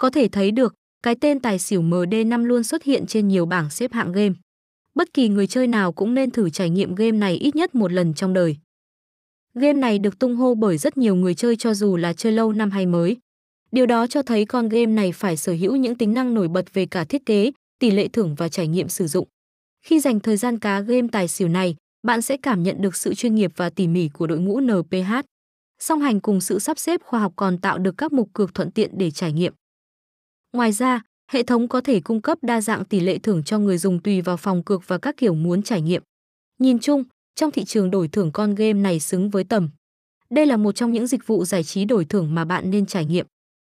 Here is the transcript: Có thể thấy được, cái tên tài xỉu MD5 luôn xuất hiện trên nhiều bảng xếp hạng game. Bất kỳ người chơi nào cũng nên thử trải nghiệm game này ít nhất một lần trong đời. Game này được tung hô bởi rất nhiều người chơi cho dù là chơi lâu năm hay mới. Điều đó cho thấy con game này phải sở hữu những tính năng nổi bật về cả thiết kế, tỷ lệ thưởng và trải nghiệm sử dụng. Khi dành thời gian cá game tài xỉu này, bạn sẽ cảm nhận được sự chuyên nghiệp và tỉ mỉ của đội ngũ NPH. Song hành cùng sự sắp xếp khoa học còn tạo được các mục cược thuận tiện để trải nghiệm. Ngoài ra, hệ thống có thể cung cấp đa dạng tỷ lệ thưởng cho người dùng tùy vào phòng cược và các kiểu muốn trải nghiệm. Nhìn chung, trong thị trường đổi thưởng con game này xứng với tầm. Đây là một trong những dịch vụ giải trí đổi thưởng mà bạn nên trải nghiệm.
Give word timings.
Có 0.00 0.10
thể 0.10 0.28
thấy 0.28 0.50
được, 0.50 0.74
cái 1.02 1.14
tên 1.14 1.40
tài 1.40 1.58
xỉu 1.58 1.82
MD5 1.82 2.44
luôn 2.44 2.64
xuất 2.64 2.82
hiện 2.82 3.06
trên 3.06 3.28
nhiều 3.28 3.46
bảng 3.46 3.70
xếp 3.70 3.92
hạng 3.92 4.12
game. 4.12 4.34
Bất 4.94 5.14
kỳ 5.14 5.28
người 5.28 5.46
chơi 5.46 5.66
nào 5.66 5.92
cũng 5.92 6.14
nên 6.14 6.30
thử 6.30 6.50
trải 6.50 6.70
nghiệm 6.70 6.94
game 6.94 7.18
này 7.18 7.34
ít 7.34 7.56
nhất 7.56 7.74
một 7.74 7.92
lần 7.92 8.14
trong 8.14 8.32
đời. 8.32 8.56
Game 9.54 9.72
này 9.72 9.98
được 9.98 10.18
tung 10.18 10.36
hô 10.36 10.54
bởi 10.54 10.78
rất 10.78 10.96
nhiều 10.96 11.14
người 11.14 11.34
chơi 11.34 11.56
cho 11.56 11.74
dù 11.74 11.96
là 11.96 12.12
chơi 12.12 12.32
lâu 12.32 12.52
năm 12.52 12.70
hay 12.70 12.86
mới. 12.86 13.16
Điều 13.72 13.86
đó 13.86 14.06
cho 14.06 14.22
thấy 14.22 14.44
con 14.44 14.68
game 14.68 14.86
này 14.86 15.12
phải 15.12 15.36
sở 15.36 15.52
hữu 15.52 15.76
những 15.76 15.94
tính 15.94 16.14
năng 16.14 16.34
nổi 16.34 16.48
bật 16.48 16.74
về 16.74 16.86
cả 16.86 17.04
thiết 17.04 17.26
kế, 17.26 17.50
tỷ 17.78 17.90
lệ 17.90 18.08
thưởng 18.08 18.34
và 18.34 18.48
trải 18.48 18.68
nghiệm 18.68 18.88
sử 18.88 19.06
dụng. 19.06 19.28
Khi 19.86 20.00
dành 20.00 20.20
thời 20.20 20.36
gian 20.36 20.58
cá 20.58 20.80
game 20.80 21.08
tài 21.12 21.28
xỉu 21.28 21.48
này, 21.48 21.76
bạn 22.02 22.22
sẽ 22.22 22.36
cảm 22.36 22.62
nhận 22.62 22.82
được 22.82 22.96
sự 22.96 23.14
chuyên 23.14 23.34
nghiệp 23.34 23.52
và 23.56 23.70
tỉ 23.70 23.88
mỉ 23.88 24.08
của 24.08 24.26
đội 24.26 24.38
ngũ 24.38 24.60
NPH. 24.60 25.12
Song 25.78 26.00
hành 26.00 26.20
cùng 26.20 26.40
sự 26.40 26.58
sắp 26.58 26.78
xếp 26.78 27.00
khoa 27.04 27.20
học 27.20 27.32
còn 27.36 27.58
tạo 27.58 27.78
được 27.78 27.94
các 27.98 28.12
mục 28.12 28.28
cược 28.32 28.54
thuận 28.54 28.70
tiện 28.70 28.90
để 28.98 29.10
trải 29.10 29.32
nghiệm. 29.32 29.52
Ngoài 30.52 30.72
ra, 30.72 31.02
hệ 31.30 31.42
thống 31.42 31.68
có 31.68 31.80
thể 31.80 32.00
cung 32.00 32.20
cấp 32.20 32.38
đa 32.42 32.60
dạng 32.60 32.84
tỷ 32.84 33.00
lệ 33.00 33.18
thưởng 33.18 33.42
cho 33.42 33.58
người 33.58 33.78
dùng 33.78 34.00
tùy 34.02 34.20
vào 34.20 34.36
phòng 34.36 34.62
cược 34.62 34.88
và 34.88 34.98
các 34.98 35.16
kiểu 35.16 35.34
muốn 35.34 35.62
trải 35.62 35.80
nghiệm. 35.80 36.02
Nhìn 36.58 36.78
chung, 36.78 37.04
trong 37.34 37.50
thị 37.50 37.64
trường 37.64 37.90
đổi 37.90 38.08
thưởng 38.08 38.30
con 38.32 38.54
game 38.54 38.72
này 38.72 39.00
xứng 39.00 39.30
với 39.30 39.44
tầm. 39.44 39.70
Đây 40.30 40.46
là 40.46 40.56
một 40.56 40.72
trong 40.72 40.92
những 40.92 41.06
dịch 41.06 41.26
vụ 41.26 41.44
giải 41.44 41.62
trí 41.64 41.84
đổi 41.84 42.04
thưởng 42.04 42.34
mà 42.34 42.44
bạn 42.44 42.70
nên 42.70 42.86
trải 42.86 43.04
nghiệm. 43.04 43.26